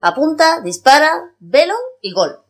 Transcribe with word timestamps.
Apunta, 0.00 0.60
dispara, 0.60 1.34
velo 1.40 1.74
y 2.00 2.12
gol. 2.12 2.40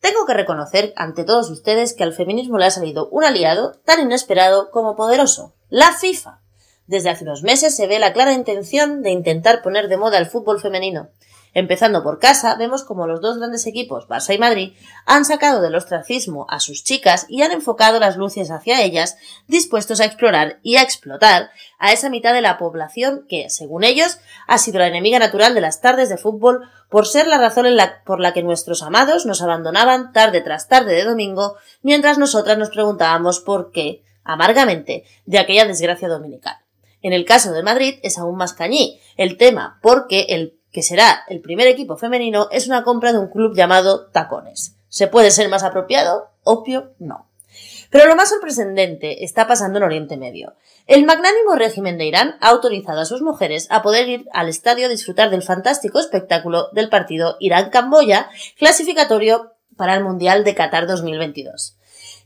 Tengo 0.00 0.26
que 0.26 0.34
reconocer 0.34 0.92
ante 0.96 1.22
todos 1.22 1.48
ustedes 1.48 1.94
que 1.94 2.02
al 2.02 2.12
feminismo 2.12 2.58
le 2.58 2.64
ha 2.64 2.70
salido 2.70 3.08
un 3.10 3.22
aliado 3.22 3.74
tan 3.84 4.00
inesperado 4.00 4.72
como 4.72 4.96
poderoso, 4.96 5.54
la 5.68 5.92
FIFA. 5.92 6.40
Desde 6.88 7.10
hace 7.10 7.22
unos 7.22 7.44
meses 7.44 7.76
se 7.76 7.86
ve 7.86 8.00
la 8.00 8.12
clara 8.12 8.32
intención 8.32 9.02
de 9.02 9.10
intentar 9.10 9.62
poner 9.62 9.86
de 9.86 9.98
moda 9.98 10.18
el 10.18 10.26
fútbol 10.26 10.60
femenino. 10.60 11.10
Empezando 11.52 12.04
por 12.04 12.20
casa, 12.20 12.54
vemos 12.54 12.84
como 12.84 13.06
los 13.06 13.20
dos 13.20 13.38
grandes 13.38 13.66
equipos, 13.66 14.06
Barça 14.06 14.34
y 14.34 14.38
Madrid, 14.38 14.72
han 15.04 15.24
sacado 15.24 15.60
del 15.60 15.74
ostracismo 15.74 16.46
a 16.48 16.60
sus 16.60 16.84
chicas 16.84 17.26
y 17.28 17.42
han 17.42 17.50
enfocado 17.50 17.98
las 17.98 18.16
luces 18.16 18.50
hacia 18.50 18.82
ellas, 18.82 19.16
dispuestos 19.48 20.00
a 20.00 20.04
explorar 20.04 20.60
y 20.62 20.76
a 20.76 20.82
explotar 20.82 21.50
a 21.78 21.92
esa 21.92 22.08
mitad 22.08 22.34
de 22.34 22.42
la 22.42 22.56
población 22.56 23.26
que, 23.28 23.50
según 23.50 23.82
ellos, 23.82 24.18
ha 24.46 24.58
sido 24.58 24.78
la 24.78 24.86
enemiga 24.86 25.18
natural 25.18 25.54
de 25.54 25.60
las 25.60 25.80
tardes 25.80 26.08
de 26.08 26.18
fútbol 26.18 26.68
por 26.88 27.06
ser 27.06 27.26
la 27.26 27.38
razón 27.38 27.66
por 28.04 28.20
la 28.20 28.32
que 28.32 28.42
nuestros 28.42 28.82
amados 28.82 29.26
nos 29.26 29.42
abandonaban 29.42 30.12
tarde 30.12 30.40
tras 30.40 30.68
tarde 30.68 30.94
de 30.94 31.04
domingo, 31.04 31.56
mientras 31.82 32.18
nosotras 32.18 32.58
nos 32.58 32.70
preguntábamos 32.70 33.40
por 33.40 33.72
qué, 33.72 34.04
amargamente, 34.22 35.04
de 35.26 35.38
aquella 35.38 35.64
desgracia 35.64 36.08
dominical. 36.08 36.56
En 37.02 37.12
el 37.12 37.24
caso 37.24 37.52
de 37.52 37.62
Madrid 37.62 37.98
es 38.02 38.18
aún 38.18 38.36
más 38.36 38.52
cañí 38.52 39.00
el 39.16 39.36
tema, 39.36 39.78
porque 39.82 40.26
el 40.28 40.59
que 40.72 40.82
será 40.82 41.24
el 41.28 41.40
primer 41.40 41.66
equipo 41.66 41.96
femenino, 41.96 42.48
es 42.50 42.66
una 42.66 42.84
compra 42.84 43.12
de 43.12 43.18
un 43.18 43.28
club 43.28 43.54
llamado 43.54 44.06
Tacones. 44.06 44.76
¿Se 44.88 45.06
puede 45.06 45.30
ser 45.30 45.48
más 45.48 45.62
apropiado? 45.62 46.28
Obvio, 46.44 46.92
no. 46.98 47.26
Pero 47.90 48.06
lo 48.06 48.14
más 48.14 48.28
sorprendente 48.28 49.24
está 49.24 49.48
pasando 49.48 49.78
en 49.78 49.84
Oriente 49.84 50.16
Medio. 50.16 50.54
El 50.86 51.04
magnánimo 51.04 51.56
régimen 51.56 51.98
de 51.98 52.06
Irán 52.06 52.36
ha 52.40 52.48
autorizado 52.48 53.00
a 53.00 53.04
sus 53.04 53.20
mujeres 53.20 53.66
a 53.70 53.82
poder 53.82 54.08
ir 54.08 54.28
al 54.32 54.48
estadio 54.48 54.86
a 54.86 54.88
disfrutar 54.88 55.30
del 55.30 55.42
fantástico 55.42 55.98
espectáculo 55.98 56.68
del 56.72 56.88
partido 56.88 57.36
Irán-Camboya, 57.40 58.30
clasificatorio 58.58 59.52
para 59.76 59.94
el 59.94 60.04
Mundial 60.04 60.44
de 60.44 60.54
Qatar 60.54 60.86
2022. 60.86 61.76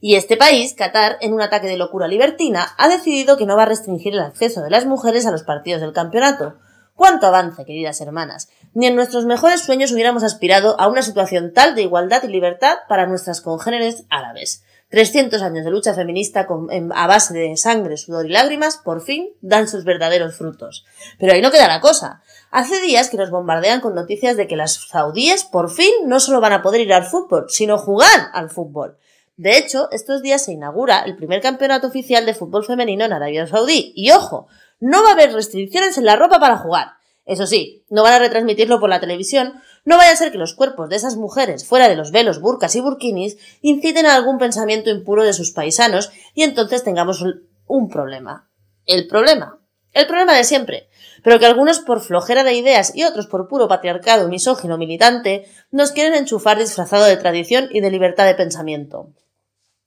Y 0.00 0.16
este 0.16 0.36
país, 0.36 0.74
Qatar, 0.74 1.16
en 1.22 1.32
un 1.32 1.40
ataque 1.40 1.66
de 1.66 1.78
locura 1.78 2.08
libertina, 2.08 2.74
ha 2.76 2.88
decidido 2.88 3.38
que 3.38 3.46
no 3.46 3.56
va 3.56 3.62
a 3.62 3.66
restringir 3.66 4.12
el 4.12 4.20
acceso 4.20 4.60
de 4.60 4.68
las 4.68 4.84
mujeres 4.84 5.24
a 5.24 5.30
los 5.30 5.44
partidos 5.44 5.80
del 5.80 5.94
campeonato, 5.94 6.56
¡Cuánto 6.94 7.26
avance, 7.26 7.64
queridas 7.64 8.00
hermanas! 8.00 8.48
Ni 8.72 8.86
en 8.86 8.94
nuestros 8.94 9.26
mejores 9.26 9.62
sueños 9.62 9.90
hubiéramos 9.90 10.22
aspirado 10.22 10.80
a 10.80 10.86
una 10.86 11.02
situación 11.02 11.52
tal 11.52 11.74
de 11.74 11.82
igualdad 11.82 12.22
y 12.22 12.28
libertad 12.28 12.76
para 12.88 13.06
nuestras 13.06 13.40
congéneres 13.40 14.04
árabes. 14.10 14.62
300 14.90 15.42
años 15.42 15.64
de 15.64 15.72
lucha 15.72 15.92
feminista 15.92 16.46
a 16.94 17.06
base 17.08 17.34
de 17.34 17.56
sangre, 17.56 17.96
sudor 17.96 18.26
y 18.26 18.28
lágrimas, 18.28 18.76
por 18.76 19.02
fin 19.02 19.30
dan 19.40 19.66
sus 19.66 19.82
verdaderos 19.82 20.36
frutos. 20.36 20.84
Pero 21.18 21.32
ahí 21.32 21.42
no 21.42 21.50
queda 21.50 21.66
la 21.66 21.80
cosa. 21.80 22.22
Hace 22.52 22.80
días 22.80 23.10
que 23.10 23.16
nos 23.16 23.30
bombardean 23.30 23.80
con 23.80 23.96
noticias 23.96 24.36
de 24.36 24.46
que 24.46 24.54
las 24.54 24.74
saudíes 24.88 25.42
por 25.42 25.70
fin 25.70 25.90
no 26.06 26.20
solo 26.20 26.40
van 26.40 26.52
a 26.52 26.62
poder 26.62 26.82
ir 26.82 26.92
al 26.92 27.04
fútbol, 27.04 27.46
sino 27.48 27.76
jugar 27.76 28.30
al 28.32 28.50
fútbol. 28.50 28.98
De 29.36 29.58
hecho, 29.58 29.88
estos 29.90 30.22
días 30.22 30.44
se 30.44 30.52
inaugura 30.52 31.00
el 31.00 31.16
primer 31.16 31.40
campeonato 31.40 31.88
oficial 31.88 32.24
de 32.24 32.34
fútbol 32.34 32.64
femenino 32.64 33.04
en 33.04 33.12
Arabia 33.12 33.48
Saudí. 33.48 33.92
Y 33.96 34.12
ojo, 34.12 34.46
no 34.84 35.02
va 35.02 35.10
a 35.10 35.12
haber 35.14 35.32
restricciones 35.32 35.96
en 35.96 36.04
la 36.04 36.14
ropa 36.14 36.38
para 36.38 36.58
jugar. 36.58 36.88
Eso 37.24 37.46
sí, 37.46 37.86
no 37.88 38.02
van 38.02 38.12
a 38.12 38.18
retransmitirlo 38.18 38.80
por 38.80 38.90
la 38.90 39.00
televisión, 39.00 39.54
no 39.86 39.96
vaya 39.96 40.12
a 40.12 40.16
ser 40.16 40.30
que 40.30 40.36
los 40.36 40.52
cuerpos 40.52 40.90
de 40.90 40.96
esas 40.96 41.16
mujeres, 41.16 41.66
fuera 41.66 41.88
de 41.88 41.96
los 41.96 42.10
velos, 42.10 42.38
burcas 42.38 42.76
y 42.76 42.82
burkinis, 42.82 43.38
inciten 43.62 44.04
a 44.04 44.14
algún 44.14 44.36
pensamiento 44.36 44.90
impuro 44.90 45.24
de 45.24 45.32
sus 45.32 45.52
paisanos 45.52 46.10
y 46.34 46.42
entonces 46.42 46.84
tengamos 46.84 47.24
un 47.66 47.88
problema. 47.88 48.50
El 48.84 49.06
problema. 49.08 49.58
El 49.94 50.06
problema 50.06 50.34
de 50.34 50.44
siempre. 50.44 50.90
Pero 51.22 51.38
que 51.38 51.46
algunos 51.46 51.78
por 51.78 52.02
flojera 52.02 52.44
de 52.44 52.52
ideas 52.52 52.94
y 52.94 53.04
otros 53.04 53.26
por 53.26 53.48
puro 53.48 53.68
patriarcado 53.68 54.28
misógino 54.28 54.76
militante 54.76 55.48
nos 55.70 55.92
quieren 55.92 56.12
enchufar 56.12 56.58
disfrazado 56.58 57.06
de 57.06 57.16
tradición 57.16 57.68
y 57.70 57.80
de 57.80 57.90
libertad 57.90 58.26
de 58.26 58.34
pensamiento. 58.34 59.08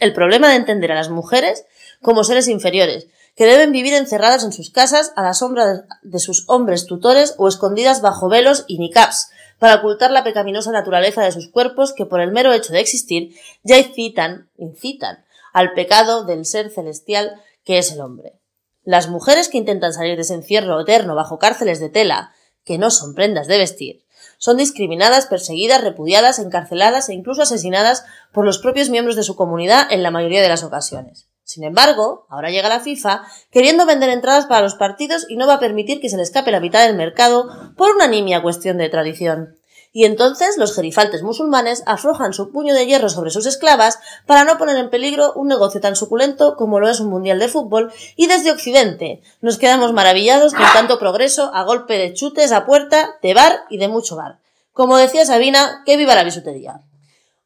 El 0.00 0.14
problema 0.14 0.48
de 0.48 0.56
entender 0.56 0.92
a 0.92 0.94
las 0.94 1.10
mujeres 1.10 1.66
como 2.00 2.24
seres 2.24 2.48
inferiores, 2.48 3.08
que 3.38 3.46
deben 3.46 3.70
vivir 3.70 3.94
encerradas 3.94 4.42
en 4.42 4.50
sus 4.50 4.70
casas 4.70 5.12
a 5.14 5.22
la 5.22 5.32
sombra 5.32 5.86
de 6.02 6.18
sus 6.18 6.42
hombres 6.48 6.86
tutores 6.86 7.36
o 7.38 7.46
escondidas 7.46 8.00
bajo 8.00 8.28
velos 8.28 8.64
y 8.66 8.78
niqabs, 8.78 9.30
para 9.60 9.76
ocultar 9.76 10.10
la 10.10 10.24
pecaminosa 10.24 10.72
naturaleza 10.72 11.22
de 11.22 11.30
sus 11.30 11.48
cuerpos 11.48 11.92
que 11.92 12.04
por 12.04 12.20
el 12.20 12.32
mero 12.32 12.52
hecho 12.52 12.72
de 12.72 12.80
existir 12.80 13.36
ya 13.62 13.78
incitan, 13.78 14.50
incitan 14.56 15.24
al 15.52 15.72
pecado 15.74 16.24
del 16.24 16.46
ser 16.46 16.68
celestial 16.70 17.40
que 17.64 17.78
es 17.78 17.92
el 17.92 18.00
hombre. 18.00 18.40
Las 18.82 19.06
mujeres 19.06 19.48
que 19.48 19.58
intentan 19.58 19.92
salir 19.92 20.16
de 20.16 20.22
ese 20.22 20.34
encierro 20.34 20.80
eterno 20.80 21.14
bajo 21.14 21.38
cárceles 21.38 21.78
de 21.78 21.90
tela, 21.90 22.32
que 22.64 22.76
no 22.76 22.90
son 22.90 23.14
prendas 23.14 23.46
de 23.46 23.58
vestir, 23.58 24.04
son 24.38 24.56
discriminadas, 24.56 25.26
perseguidas, 25.26 25.84
repudiadas, 25.84 26.40
encarceladas 26.40 27.08
e 27.08 27.14
incluso 27.14 27.42
asesinadas 27.42 28.04
por 28.32 28.44
los 28.44 28.58
propios 28.58 28.90
miembros 28.90 29.14
de 29.14 29.22
su 29.22 29.36
comunidad 29.36 29.86
en 29.92 30.02
la 30.02 30.10
mayoría 30.10 30.42
de 30.42 30.48
las 30.48 30.64
ocasiones. 30.64 31.27
Sin 31.48 31.64
embargo, 31.64 32.26
ahora 32.28 32.50
llega 32.50 32.68
la 32.68 32.80
FIFA 32.80 33.22
queriendo 33.50 33.86
vender 33.86 34.10
entradas 34.10 34.44
para 34.44 34.60
los 34.60 34.74
partidos 34.74 35.24
y 35.30 35.36
no 35.36 35.46
va 35.46 35.54
a 35.54 35.58
permitir 35.58 35.98
que 35.98 36.10
se 36.10 36.18
le 36.18 36.22
escape 36.22 36.50
la 36.50 36.60
mitad 36.60 36.86
del 36.86 36.94
mercado 36.94 37.48
por 37.74 37.90
una 37.90 38.06
nimia 38.06 38.42
cuestión 38.42 38.76
de 38.76 38.90
tradición. 38.90 39.56
Y 39.90 40.04
entonces 40.04 40.58
los 40.58 40.74
gerifaltes 40.74 41.22
musulmanes 41.22 41.82
aflojan 41.86 42.34
su 42.34 42.52
puño 42.52 42.74
de 42.74 42.84
hierro 42.84 43.08
sobre 43.08 43.30
sus 43.30 43.46
esclavas 43.46 43.98
para 44.26 44.44
no 44.44 44.58
poner 44.58 44.76
en 44.76 44.90
peligro 44.90 45.32
un 45.36 45.48
negocio 45.48 45.80
tan 45.80 45.96
suculento 45.96 46.54
como 46.54 46.80
lo 46.80 46.90
es 46.90 47.00
un 47.00 47.08
mundial 47.08 47.38
de 47.38 47.48
fútbol 47.48 47.94
y 48.14 48.26
desde 48.26 48.52
Occidente 48.52 49.22
nos 49.40 49.56
quedamos 49.56 49.94
maravillados 49.94 50.52
con 50.52 50.66
tanto 50.74 50.98
progreso 50.98 51.50
a 51.54 51.64
golpe 51.64 51.96
de 51.96 52.12
chutes 52.12 52.52
a 52.52 52.66
puerta, 52.66 53.16
de 53.22 53.32
bar 53.32 53.64
y 53.70 53.78
de 53.78 53.88
mucho 53.88 54.16
bar. 54.16 54.38
Como 54.74 54.98
decía 54.98 55.24
Sabina, 55.24 55.82
que 55.86 55.96
viva 55.96 56.14
la 56.14 56.24
bisutería. 56.24 56.82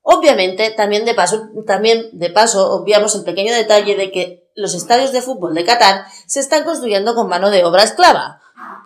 Obviamente, 0.02 0.70
también 0.70 1.04
de 1.04 1.14
paso, 1.14 1.48
también 1.66 2.10
de 2.12 2.30
paso, 2.30 2.72
obviamos 2.72 3.14
el 3.14 3.22
pequeño 3.22 3.54
detalle 3.54 3.96
de 3.96 4.10
que 4.10 4.50
los 4.54 4.74
estadios 4.74 5.12
de 5.12 5.22
fútbol 5.22 5.54
de 5.54 5.64
Qatar 5.64 6.04
se 6.26 6.40
están 6.40 6.64
construyendo 6.64 7.14
con 7.14 7.28
mano 7.28 7.50
de 7.50 7.64
obra 7.64 7.84
esclava. 7.84 8.40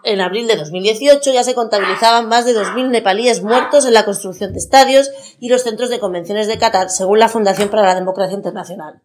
En 0.04 0.20
abril 0.20 0.46
de 0.46 0.56
2018 0.56 1.32
ya 1.32 1.42
se 1.42 1.54
contabilizaban 1.54 2.28
más 2.28 2.44
de 2.44 2.54
2.000 2.54 2.90
nepalíes 2.90 3.42
muertos 3.42 3.86
en 3.86 3.94
la 3.94 4.04
construcción 4.04 4.52
de 4.52 4.58
estadios 4.58 5.10
y 5.40 5.48
los 5.48 5.62
centros 5.62 5.88
de 5.88 5.98
convenciones 5.98 6.46
de 6.46 6.58
Qatar, 6.58 6.90
según 6.90 7.18
la 7.18 7.28
Fundación 7.28 7.70
para 7.70 7.82
la 7.82 7.94
Democracia 7.94 8.36
Internacional. 8.36 9.02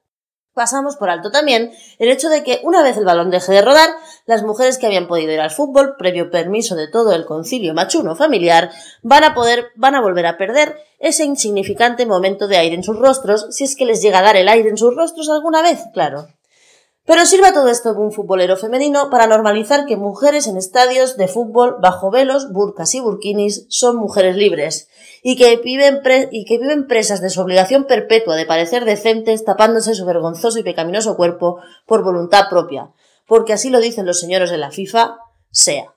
Pasamos 0.54 0.98
por 0.98 1.10
alto 1.10 1.32
también 1.32 1.72
el 1.98 2.10
hecho 2.10 2.30
de 2.30 2.44
que 2.44 2.60
una 2.64 2.84
vez 2.84 2.98
el 2.98 3.06
balón 3.06 3.32
deje 3.32 3.54
de 3.54 3.62
rodar, 3.62 3.90
las 4.26 4.44
mujeres 4.44 4.78
que 4.78 4.86
habían 4.86 5.08
podido 5.08 5.32
ir 5.32 5.40
al 5.40 5.50
fútbol, 5.50 5.96
previo 5.98 6.30
permiso 6.30 6.76
de 6.76 6.90
todo 6.90 7.14
el 7.14 7.26
concilio 7.26 7.74
machuno 7.74 8.16
familiar, 8.18 8.70
van 9.02 9.24
a 9.24 9.34
poder, 9.34 9.72
van 9.76 9.96
a 9.96 10.02
volver 10.02 10.26
a 10.26 10.38
perder 10.38 10.78
ese 11.00 11.24
insignificante 11.24 12.06
momento 12.06 12.48
de 12.48 12.58
aire 12.58 12.76
en 12.76 12.84
sus 12.84 12.98
rostros, 12.98 13.48
si 13.52 13.64
es 13.64 13.76
que 13.76 13.86
les 13.86 14.02
llega 14.02 14.20
a 14.20 14.24
dar 14.24 14.36
el 14.36 14.50
aire 14.50 14.70
en 14.70 14.78
sus 14.78 14.96
rostros 14.96 15.30
alguna 15.30 15.62
vez, 15.62 15.80
claro. 15.94 16.28
Pero 17.12 17.26
sirva 17.26 17.52
todo 17.52 17.68
esto 17.68 17.94
de 17.94 18.00
un 18.00 18.14
futbolero 18.14 18.56
femenino 18.56 19.10
para 19.10 19.28
normalizar 19.28 19.86
que 19.86 19.98
mujeres 19.98 20.48
en 20.48 20.56
estadios 20.56 21.18
de 21.18 21.28
fútbol 21.28 21.76
bajo 21.82 22.10
velos, 22.10 22.54
burcas 22.54 22.96
y 22.96 23.02
burkinis 23.02 23.66
son 23.68 23.98
mujeres 23.98 24.38
libres 24.38 24.88
y 25.22 25.36
que 25.36 25.58
viven, 25.58 26.00
y 26.32 26.46
que 26.46 26.58
viven 26.58 26.88
presas 26.88 27.20
de 27.20 27.30
su 27.30 27.42
obligación 27.42 27.84
perpetua 27.84 28.38
de 28.38 28.46
parecer 28.46 28.86
decentes 28.86 29.44
tapándose 29.44 29.94
su 29.94 30.06
vergonzoso 30.06 30.58
y 30.58 30.64
pecaminoso 30.64 31.18
cuerpo 31.18 31.60
por 31.86 32.02
voluntad 32.02 32.46
propia, 32.50 32.94
porque 33.28 33.52
así 33.52 33.70
lo 33.70 33.82
dicen 33.82 34.06
los 34.06 34.22
señores 34.22 34.50
de 34.50 34.60
la 34.60 34.72
FIFA, 34.72 35.18
sea. 35.52 35.94